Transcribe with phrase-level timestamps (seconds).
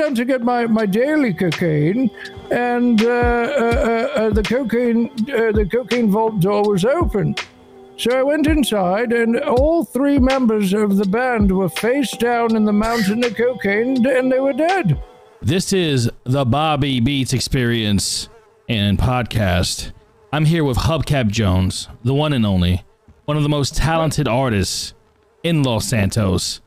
[0.00, 2.10] down to get my, my daily cocaine,
[2.50, 7.34] and uh, uh, uh, uh, the cocaine uh, the cocaine vault door was open.
[7.96, 12.64] So I went inside, and all three members of the band were face down in
[12.64, 14.98] the mountain of cocaine, and they were dead.
[15.42, 18.30] This is the Bobby Beats Experience
[18.68, 19.92] and podcast.
[20.32, 22.84] I'm here with Hubcap Jones, the one and only,
[23.26, 24.94] one of the most talented artists
[25.42, 26.62] in Los Santos.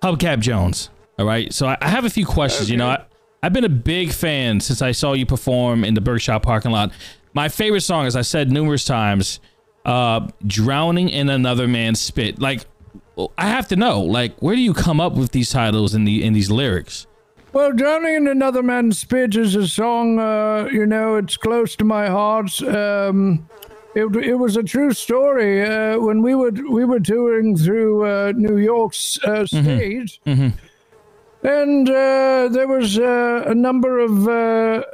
[0.00, 0.90] Hubcap Jones.
[1.18, 1.52] All right.
[1.52, 2.70] So I, I have a few questions.
[2.70, 3.04] You know, I,
[3.42, 6.92] I've been a big fan since I saw you perform in the Berkshire parking lot.
[7.34, 9.40] My favorite song, as I said numerous times,
[9.84, 12.66] uh, "Drowning in Another Man's Spit." Like,
[13.38, 16.22] I have to know, like, where do you come up with these titles and the
[16.22, 17.06] in these lyrics?
[17.52, 21.84] Well, Drowning in Another Man's Spit is a song, uh, you know, it's close to
[21.84, 22.62] my heart.
[22.62, 23.46] Um,
[23.94, 25.62] it, it was a true story.
[25.62, 30.18] Uh, when we were we were touring through uh, New York's uh, state,
[31.42, 34.30] and uh, there was uh, a number of uh,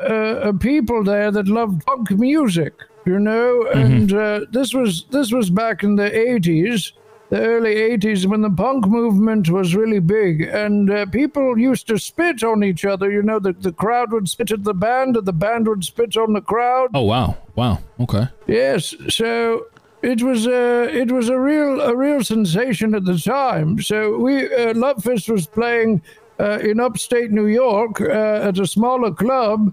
[0.03, 3.67] uh, people there that loved punk music, you know.
[3.75, 6.93] And uh, this was this was back in the '80s,
[7.29, 11.99] the early '80s, when the punk movement was really big, and uh, people used to
[11.99, 13.11] spit on each other.
[13.11, 16.17] You know, the the crowd would spit at the band, and the band would spit
[16.17, 16.91] on the crowd.
[16.95, 18.29] Oh wow, wow, okay.
[18.47, 19.67] Yes, so
[20.01, 23.83] it was a it was a real a real sensation at the time.
[23.83, 26.01] So we uh, Love Fist was playing
[26.41, 29.73] uh, in upstate New York uh, at a smaller club,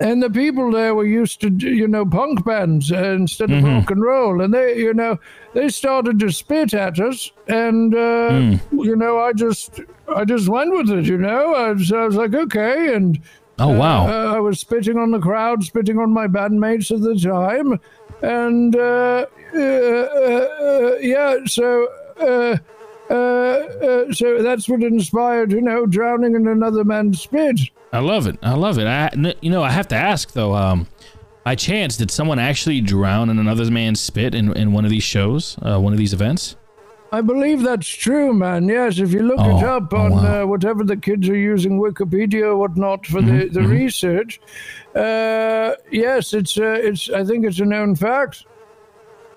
[0.00, 3.90] and the people there were used to you know punk bands uh, instead of rock
[3.90, 5.18] and roll, and they you know
[5.52, 9.80] they started to spit at us, and uh, you know I just
[10.14, 11.06] I just went with it.
[11.06, 13.20] You know I was, I was like okay, and
[13.60, 14.08] Oh wow.
[14.08, 17.78] uh, I was spitting on the crowd, spitting on my bandmates at the time,
[18.20, 21.86] and uh, uh, uh, yeah, so
[23.10, 27.60] uh, uh, so that's what inspired, you know, drowning in another man's spit.
[27.92, 28.38] I love it.
[28.42, 28.86] I love it.
[28.86, 29.10] I,
[29.40, 30.54] you know, I have to ask though.
[30.54, 30.86] Um,
[31.44, 35.02] by chance, did someone actually drown in another man's spit in, in one of these
[35.02, 36.56] shows, uh, one of these events?
[37.12, 38.66] I believe that's true, man.
[38.66, 40.42] Yes, if you look Oh, it up oh, on wow.
[40.42, 44.40] uh, whatever the kids are using, Wikipedia or whatnot, for Mm-hmm, the, the research,
[44.96, 47.10] uh, yes, it's uh, it's.
[47.10, 48.46] I think it's a known fact.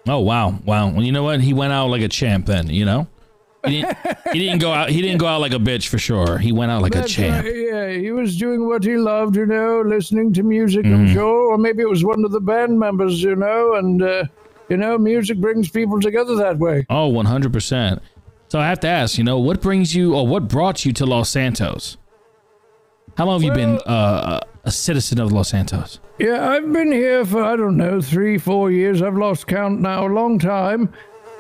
[0.08, 0.90] Oh wow, wow.
[0.90, 1.42] Well, you know what?
[1.42, 2.46] He went out like a champ.
[2.48, 3.08] Then you know,
[3.68, 3.98] he didn't,
[4.34, 4.90] he didn't go out.
[4.90, 6.38] He didn't go out like a bitch for sure.
[6.38, 7.46] He went out like a champ.
[7.46, 10.94] right, yeah, he was doing what he loved, you know, listening to music, Mm.
[10.94, 14.24] I'm sure, or maybe it was one of the band members, you know, and uh,
[14.70, 16.86] you know, music brings people together that way.
[16.90, 18.02] Oh, one hundred percent.
[18.50, 21.06] So I have to ask, you know, what brings you or what brought you to
[21.06, 21.98] Los Santos?
[23.18, 26.00] How long have you been uh, a citizen of Los Santos?
[26.20, 29.02] Yeah, I've been here for I don't know three, four years.
[29.02, 30.06] I've lost count now.
[30.06, 30.94] A long time.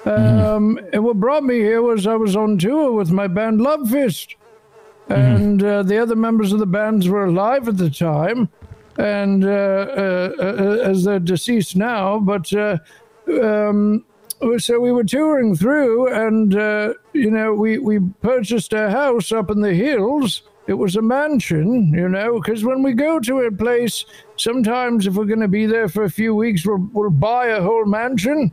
[0.07, 3.89] Um, And what brought me here was I was on tour with my band Love
[3.89, 4.35] Fist,
[5.09, 8.49] and uh, the other members of the bands were alive at the time,
[8.97, 12.19] and uh, uh, uh, as they're deceased now.
[12.19, 12.77] But uh,
[13.41, 14.05] um,
[14.57, 19.51] so we were touring through, and uh, you know, we we purchased a house up
[19.51, 20.43] in the hills.
[20.67, 25.15] It was a mansion, you know, because when we go to a place, sometimes if
[25.15, 28.51] we're going to be there for a few weeks, we'll we'll buy a whole mansion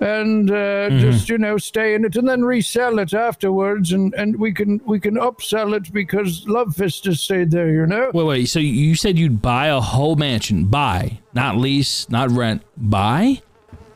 [0.00, 4.38] and uh, just you know stay in it and then resell it afterwards and and
[4.38, 8.24] we can we can upsell it because love fist has stayed there you know Wait,
[8.24, 8.46] wait.
[8.46, 10.64] So you said you'd buy a whole mansion?
[10.64, 12.62] Buy, not lease, not rent.
[12.76, 13.42] Buy?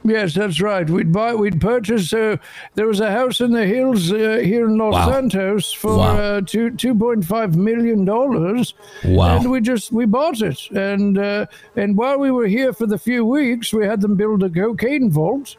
[0.06, 2.36] yes that's right we'd buy we'd purchase uh,
[2.74, 5.10] there was a house in the hills uh, here in los Wow.
[5.10, 6.16] santos for Wow.
[6.18, 9.38] uh, two 2.5 million dollars Wow.
[9.38, 12.98] and we just we bought it and uh, and while we were here for the
[12.98, 15.56] few weeks we had them build a cocaine vault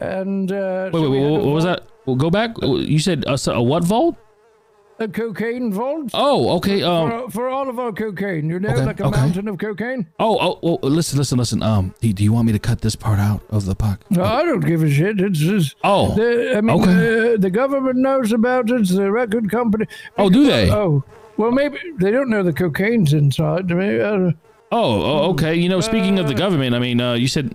[0.00, 1.86] and uh, Wait, so wait, wait what was vault- that?
[2.06, 2.56] Well, go back.
[2.62, 4.16] You said a, a what vault?
[4.98, 6.82] a cocaine vault Oh, okay.
[6.82, 7.08] Um.
[7.08, 9.18] for, for all of our cocaine, you know, Okay, like a okay.
[9.18, 10.06] mountain of cocaine.
[10.18, 10.86] Oh, oh, oh.
[10.86, 11.62] Listen, listen, listen.
[11.62, 11.94] Um.
[12.02, 14.04] Do, do you want me to cut this part out of the puck?
[14.10, 15.18] No, I don't give a shit.
[15.18, 16.14] It's just, Oh.
[16.16, 17.32] the, I mean, okay.
[17.32, 18.88] uh, the government knows about it.
[18.88, 19.86] The record company.
[20.18, 20.70] Oh, do they?
[20.70, 21.02] Oh,
[21.38, 23.72] well, maybe they don't know the cocaine's inside.
[23.72, 24.32] Uh,
[24.72, 25.56] Oh, oh, okay.
[25.56, 27.54] You know, speaking of the government, I mean, uh, you said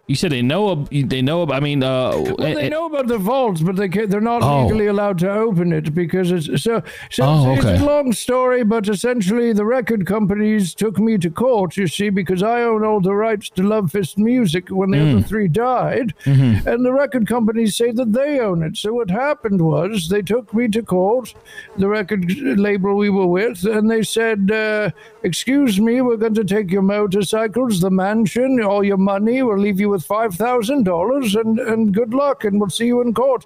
[0.06, 0.84] you said they know.
[0.92, 1.44] They know.
[1.50, 4.42] I mean, uh, well, they eh, eh, know about the vaults, but they they're not
[4.44, 4.62] Oh.
[4.66, 6.80] legally allowed to open it because it's so.
[7.10, 7.72] so Oh, okay.
[7.74, 11.76] it's a long story, but essentially the record companies took me to court.
[11.76, 15.12] You see, because I own all the rights to Love Fist music when the Mm.
[15.16, 16.68] other three died, Mm-hmm.
[16.68, 18.76] and the record companies say that they own it.
[18.76, 21.34] So what happened was they took me to court,
[21.76, 24.90] the record label we were with, and they said, uh,
[25.24, 29.42] "Excuse me, we're going to take your motorcycles, the mansion, all your money.
[29.42, 33.00] We'll leave you with five thousand dollars, and and good luck, and we'll see you
[33.00, 33.42] in court.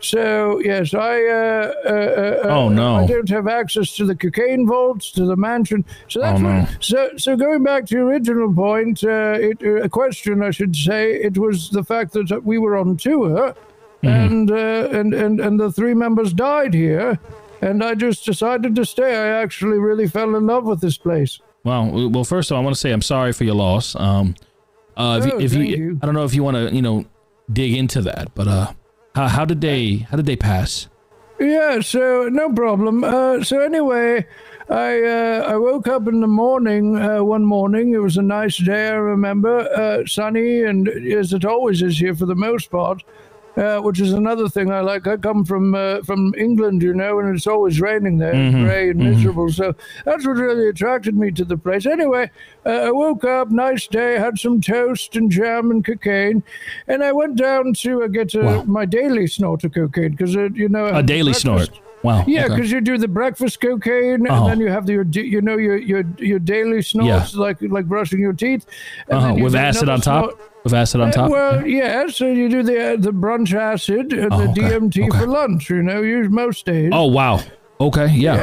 [0.00, 1.16] So yes, I.
[1.24, 1.90] Uh, uh,
[2.22, 2.96] uh, Oh, no.
[3.02, 5.84] I don't have access to the cocaine vaults, to the mansion.
[6.08, 6.60] So that's Oh, no.
[6.60, 6.98] what, so.
[7.16, 11.02] So going back to your original point, uh, it, uh, a question I should say,
[11.28, 13.54] it was the fact that we were on tour,
[14.02, 14.08] Mm-hmm.
[14.08, 17.18] and uh, and and and the three members died here.
[17.62, 19.12] And I just decided to stay.
[19.16, 21.40] I actually really fell in love with this place.
[21.66, 23.96] Well, well, first of all, I want to say I'm sorry for your loss.
[23.96, 24.36] Um,
[24.96, 25.98] uh, if, Oh, you, if you, you.
[26.00, 27.04] I don't know if you want to, you know,
[27.52, 28.72] dig into that, but uh,
[29.16, 30.86] how, how did they, how did they pass?
[31.40, 33.02] Yeah, so no problem.
[33.02, 34.24] Uh, so anyway,
[34.70, 36.96] I uh, I woke up in the morning.
[36.96, 38.88] Uh, one morning, it was a nice day.
[38.88, 43.02] I remember, uh, sunny, and as it always is here for the most part.
[43.56, 45.06] Uh, which is another thing I like.
[45.06, 48.98] I come from uh, from England, you know, and it's always raining there, grey and
[48.98, 49.50] miserable.
[49.50, 49.74] So
[50.04, 51.86] that's what really attracted me to the place.
[51.86, 52.30] Anyway,
[52.66, 56.42] uh, I woke up, nice day, had some toast and jam and cocaine,
[56.86, 58.62] and I went down to uh, get uh, Wow.
[58.64, 61.40] my daily snort of cocaine because uh, you know a daily breakfast.
[61.40, 61.80] snort.
[62.02, 62.24] Wow.
[62.26, 62.56] Yeah, okay.
[62.56, 64.34] because you do the breakfast cocaine, Oh.
[64.34, 67.86] and then you have the, your, you know, your your your daily snorts, like like
[67.86, 68.66] brushing your teeth.
[69.08, 69.34] and uh-huh.
[69.42, 70.24] With acid on top?
[70.32, 70.40] snort.
[70.66, 71.30] With acid on Uh, top?
[71.30, 72.08] well, yeah.
[72.08, 75.18] So you do the uh, the brunch acid and Oh, the okay, DMT okay.
[75.20, 75.70] for lunch.
[75.70, 76.90] You know, use most days.
[76.92, 77.38] oh, wow.
[77.80, 78.08] Okay.
[78.08, 78.34] Yeah.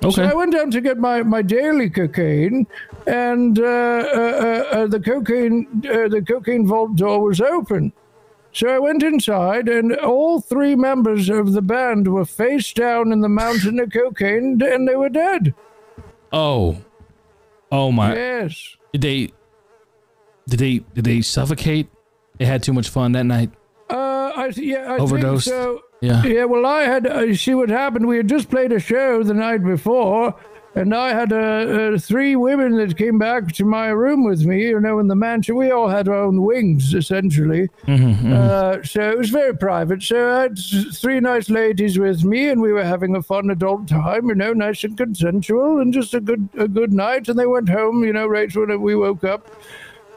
[0.00, 0.10] Yeah.
[0.10, 2.66] So I went down to get my, my daily cocaine,
[3.06, 3.66] and uh, uh,
[4.46, 7.92] uh, uh, the cocaine uh, the cocaine vault door was open.
[8.52, 13.20] So I went inside, and all three members of the band were face down in
[13.20, 15.52] the mountain of cocaine, and they were dead.
[16.32, 16.78] Oh.
[17.70, 18.14] Oh my.
[18.14, 18.76] Yes.
[18.96, 19.32] They,
[20.48, 21.88] did they, did they suffocate?
[22.38, 23.50] They had too much fun that night.
[23.88, 25.46] Uh, I yeah, I Overdosed?
[25.46, 25.80] Think so.
[26.00, 26.22] Yeah.
[26.24, 27.06] Yeah, well, I had.
[27.06, 28.06] Uh, see what happened.
[28.06, 30.34] We had just played a show the night before,
[30.74, 31.36] and I had uh,
[31.94, 34.66] uh, three women that came back to my room with me.
[34.66, 37.70] You know, in the mansion, we all had our own wings, essentially.
[37.86, 40.02] Mm-hmm, Uh, so it was very private.
[40.02, 40.58] So I had
[40.92, 44.28] three nice ladies with me, and we were having a fun adult time.
[44.28, 47.28] You know, nice and consensual, and just a good a good night.
[47.30, 48.04] And they went home.
[48.04, 49.50] You know, right when we woke up.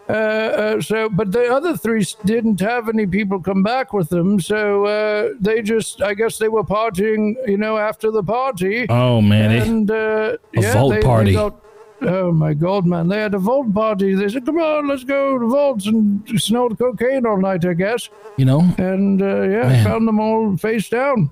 [0.10, 4.40] Uh, uh, so, but the other three didn't have any people come back with them,
[4.40, 9.22] so uh, they just, I guess, they were partying, you know, after the party, Oh
[9.22, 9.52] man.
[9.52, 11.34] And uh, A yeah, vault they, they party.
[11.34, 11.62] got-
[12.02, 13.08] oh my god, man!
[13.10, 14.16] They had a vault party.
[14.16, 18.10] They said, "Come on, let's go to vaults and snort cocaine all night," I guess.
[18.38, 19.84] you know, And uh, yeah, Man.
[19.86, 21.30] found them all face down.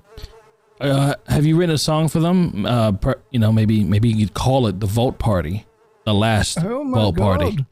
[0.80, 2.64] uh, have you written a song for them?
[2.66, 5.64] Uh, per, you know, maybe, maybe you could call it the Vault Party,
[6.04, 7.40] the last Oh my Vault god.
[7.40, 7.66] Party.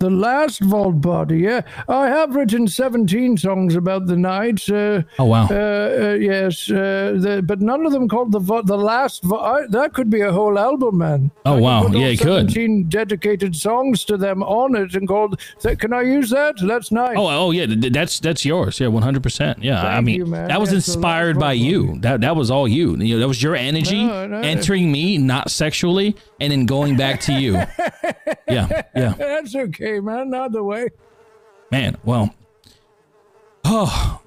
[0.00, 1.60] The last vault party, yeah.
[1.86, 4.66] I have written 17 songs about the night.
[4.70, 5.46] Uh, Oh wow.
[5.50, 9.22] Uh, uh, yes, uh, the, but none of them called the vo- the last.
[9.24, 11.30] Vo- I, that could be a whole album, man.
[11.44, 11.86] Oh, I wow.
[11.88, 12.50] Yeah, it could.
[12.50, 15.38] Seventeen dedicated songs to them on it, and called.
[15.60, 16.54] Th- can I use that?
[16.62, 17.18] That's nice.
[17.18, 18.80] Oh, oh yeah, that's that's yours.
[18.80, 19.62] Yeah, one hundred percent.
[19.62, 21.98] Yeah, I mean you, that was That's inspired by you.
[22.00, 22.96] That that was all you.
[22.96, 24.38] You know, that was your energy No, no.
[24.40, 27.52] entering me, not sexually, and then going back to you.
[28.48, 30.30] yeah, yeah, That's okay, man.
[30.30, 30.90] Not the way.
[31.72, 31.96] man.
[32.04, 32.32] Well,
[33.64, 34.20] oh,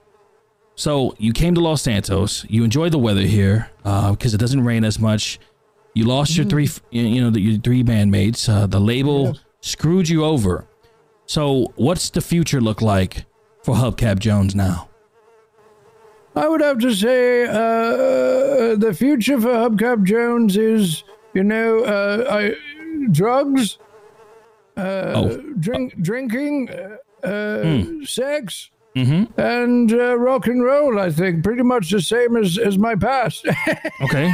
[0.75, 2.45] so you came to Los Santos.
[2.50, 5.39] You enjoy the weather here because it doesn't rain as much.
[5.94, 8.50] You lost your three, you you know, the, your three bandmates.
[8.50, 10.68] Uh, the label screwed you over.
[11.25, 13.25] So, what's the future look like
[13.63, 14.89] for Hubcap Jones now?
[16.36, 22.25] I would have to say uh, the future for Hubcap Jones is, you know, uh,
[22.30, 22.56] I,
[23.12, 23.77] drugs,
[24.77, 25.38] uh, Oh.
[25.60, 28.03] drink, drinking, uh, uh, Hmm.
[28.03, 29.39] sex, Mm-hmm.
[29.42, 31.00] and uh, rock and roll.
[31.00, 33.46] I think pretty much the same as, as my past.
[34.01, 34.32] Okay.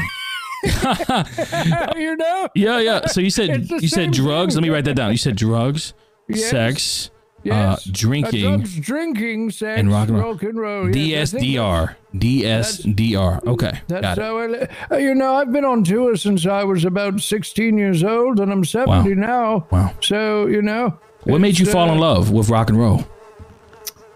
[1.96, 2.50] you know?
[2.56, 3.06] Yeah, yeah.
[3.06, 4.56] So you said you said drugs.
[4.56, 4.62] thing.
[4.62, 5.12] Let me write that down.
[5.12, 5.94] You said drugs,
[6.28, 6.50] Yes.
[6.50, 7.12] sex,
[7.44, 7.88] Yes.
[7.88, 10.32] uh, drinking, Uh, drugs, drinking, sex, and rock and roll.
[10.34, 10.96] rock and roll.
[10.96, 13.46] Yes, DSDR, DSDR.
[13.48, 14.22] Okay, That's got it.
[14.22, 14.96] how I.
[14.96, 18.52] Uh, you know, I've been on tour since I was about 16 years old, and
[18.52, 19.66] I'm 70 now.
[19.72, 19.94] Wow.
[20.02, 20.98] So you know.
[21.24, 23.04] What made you it's, fall uh, in love with rock and roll?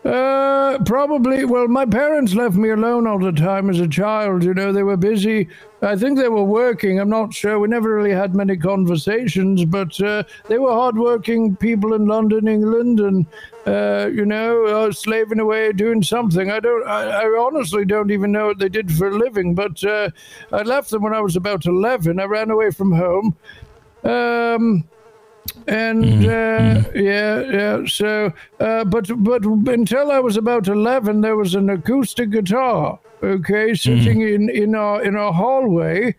[0.06, 0.10] Uh,
[0.86, 1.46] probably.
[1.46, 4.44] Well, my parents left me alone all the time as a child.
[4.44, 5.48] You know, they were busy.
[5.82, 7.00] I think they were working.
[7.00, 7.60] I'm not sure.
[7.60, 13.00] We never really had many conversations, but uh, they were hardworking people in London, England,
[13.00, 13.26] and
[13.66, 16.50] uh, you know, uh, slaving away doing something.
[16.50, 16.88] I don't.
[16.88, 19.56] I, I honestly don't even know what they did for a living.
[19.56, 20.10] But uh,
[20.52, 22.20] I left them when I was about 11.
[22.20, 23.36] I ran away from home.
[24.04, 24.84] Um,
[25.68, 27.86] and uh, yeah, yeah.
[27.86, 33.74] So, uh, but but until I was about eleven, there was an acoustic guitar, okay,
[33.74, 36.16] sitting in in our in our hallway,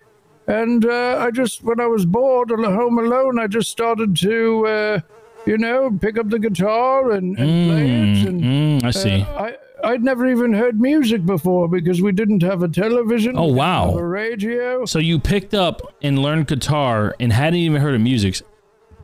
[0.47, 4.67] and uh, I just when I was bored at home alone, I just started to,
[4.67, 5.01] uh,
[5.47, 8.29] you know, pick up the guitar and, and play it.
[8.29, 9.23] And Mm, I see.
[9.23, 13.37] uh, I I'd never even heard music before because we didn't have a television.
[13.37, 13.95] Oh, wow.
[13.99, 14.87] a radio.
[14.87, 18.41] so you picked up and learned guitar and hadn't even heard of music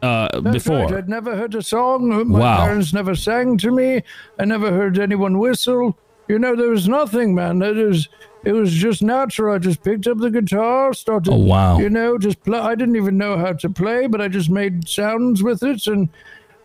[0.03, 0.85] uh, That's before.
[0.87, 0.95] right.
[0.95, 2.09] I'd never heard a song.
[2.29, 2.65] My Wow.
[2.67, 4.03] parents never sang to me.
[4.39, 5.97] I never heard anyone whistle.
[6.29, 7.61] You know, there was nothing, man.
[7.61, 8.09] It was,
[8.45, 9.55] it was just natural.
[9.55, 11.33] I just picked up the guitar, started.
[11.33, 11.79] Oh, wow.
[11.79, 12.59] You know, just play.
[12.59, 15.87] I didn't even know how to play, but I just made sounds with it.
[15.89, 16.09] And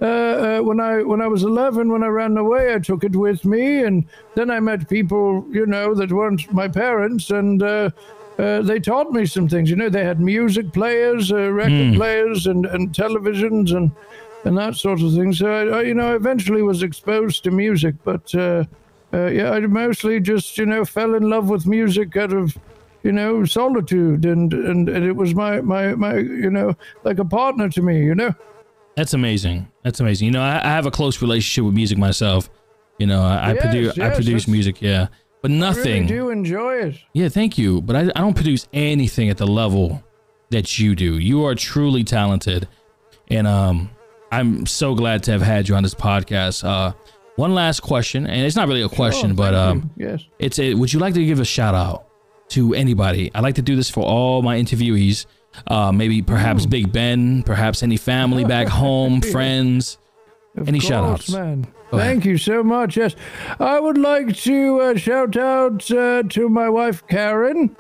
[0.01, 3.15] uh, uh, when I when I was 11, when I ran away, I took it
[3.15, 7.61] with me, and then I met people, you know, that weren't my parents, and.
[8.37, 9.69] Uh, they taught me some things.
[9.69, 13.91] You know, they had music players, uh, record players, and, and televisions, and
[14.43, 15.33] and that sort of thing.
[15.33, 18.65] So I, I you know, eventually was exposed to music, but uh,
[19.13, 22.57] uh, yeah, I mostly just you know fell in love with music out of
[23.03, 27.25] you know solitude, and and, and it was my my my you know like a
[27.25, 28.03] partner to me.
[28.03, 28.33] You know.
[28.97, 29.67] That's amazing.
[29.83, 30.25] That's amazing.
[30.27, 32.49] You know, I, I have a close relationship with music myself.
[32.97, 35.07] You know, I, I Yes, produce I produce music, yeah,
[35.45, 35.85] but nothing.
[36.05, 36.95] I really do enjoy it.
[37.13, 37.81] Yeah, thank you.
[37.81, 40.03] But I, I don't produce anything at the level
[40.49, 41.17] that you do.
[41.19, 42.67] You are truly talented.
[43.29, 43.89] And um
[44.31, 46.63] I'm so glad to have had you on this podcast.
[46.63, 46.93] Uh
[47.35, 50.07] one last question, and it's not really a question, Oh, but um you.
[50.09, 50.23] yes.
[50.39, 52.07] it's a would you like to give a shout out
[52.49, 53.31] to anybody?
[53.35, 55.25] I like to do this for all my interviewees.
[55.67, 59.97] Uh maybe perhaps Big Ben, perhaps any family back home, friends.
[60.57, 61.29] Of Any course, shout-outs?
[61.31, 61.67] man.
[61.91, 62.09] Go ahead.
[62.11, 62.97] Thank you so much.
[62.97, 63.15] Yes,
[63.59, 67.75] I would like to uh, shout out uh, to my wife Karen.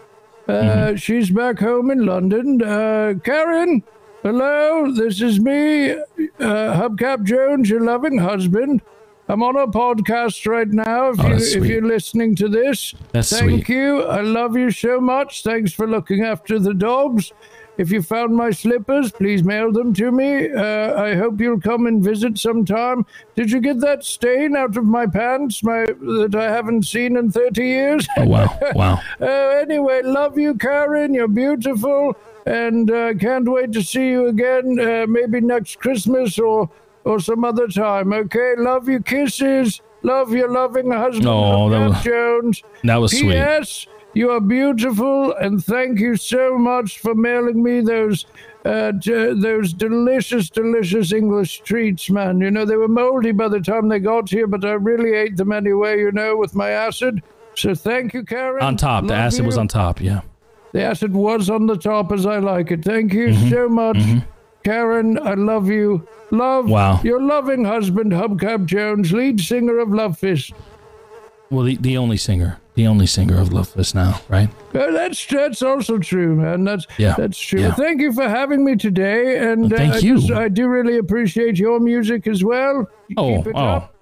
[0.47, 0.95] Uh, Mm-hmm.
[0.97, 2.61] She's back home in London.
[2.61, 3.81] Uh, Karen,
[4.21, 4.91] hello.
[4.91, 5.97] This is me, uh,
[6.39, 8.81] Hubcap Jones, your loving husband.
[9.27, 11.09] I'm on a podcast right now.
[11.09, 13.69] If, Oh, you, if you're listening to this, That's thank sweet.
[13.69, 14.03] you.
[14.03, 15.41] I love you so much.
[15.41, 17.33] Thanks for looking after the dogs.
[17.77, 20.49] If you found my slippers, please mail them to me.
[20.51, 23.05] Uh, I hope you'll come and visit sometime.
[23.35, 27.31] Did you get that stain out of my pants, my that I haven't seen in
[27.31, 28.07] 30 years?
[28.17, 28.59] Oh wow.
[28.75, 29.01] Wow.
[29.19, 31.13] Uh, anyway, love you, Karen.
[31.13, 32.15] You're beautiful,
[32.45, 34.79] and uh, can't wait to see you again.
[34.79, 36.69] Uh, maybe next Christmas or
[37.03, 38.13] or some other time.
[38.13, 39.81] Okay, love you, kisses.
[40.03, 42.63] Love your loving husband, Oh, that was- Jones.
[42.83, 43.33] That was sweet.
[44.15, 48.25] You are beautiful, and thank you so much for mailing me those
[48.63, 52.39] uh, d- those delicious, delicious English treats, man.
[52.39, 55.35] You know they were moldy by the time they got here, but I really ate
[55.37, 55.99] them anyway.
[55.99, 57.21] You know, with my acid.
[57.55, 58.63] So thank you, Karen.
[58.63, 59.03] On top.
[59.03, 60.21] The Love acid was on top, yeah.
[60.71, 62.83] The acid was on the top, as I like it.
[62.83, 63.49] Thank you Mm-hmm.
[63.49, 63.97] so much,
[64.63, 65.17] Karen.
[65.19, 66.05] I love you.
[66.31, 66.99] Love Wow.
[67.03, 70.53] your loving husband, Hubcap Jones, lead singer of Love Fist.
[71.49, 74.49] Well, the, the only singer, the only singer of Love Fist now, right?
[74.73, 76.63] Uh, that's that's also true, man.
[76.65, 77.61] That's Yeah, that's true.
[77.61, 77.73] yeah.
[77.73, 80.17] Thank you for having me today, and Well, thank uh, I, you.
[80.19, 82.87] just- I do really appreciate your music as well.
[83.07, 83.95] You Oh, keep it oh, up,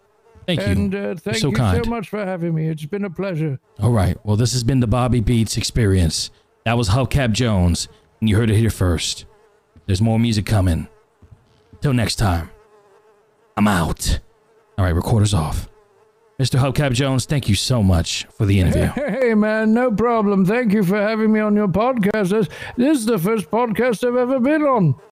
[0.48, 0.66] thank you.
[0.68, 1.84] and uh, thank so you kind.
[1.84, 2.68] so much for having me.
[2.68, 3.60] It's been a pleasure.
[3.82, 4.18] All right.
[4.26, 6.32] Well, this has been the Bobby Beats experience.
[6.66, 7.88] That was Hubcap Jones,
[8.22, 9.26] and you heard it here first.
[9.86, 10.88] There's more music coming.
[11.82, 12.50] Till next time,
[13.58, 14.20] I'm out.
[14.78, 15.68] All right, recorder's off.
[16.44, 16.60] Mr.
[16.60, 18.88] Hubcap Jones, thank you so much for the interview.
[19.24, 20.46] Hey, man, no problem.
[20.46, 22.32] Thank you for having me on your podcast.
[22.32, 22.50] This,
[23.00, 24.96] is the first podcast I've ever been on.